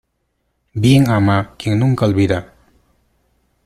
[0.73, 2.55] Bien ama quien nunca olvida.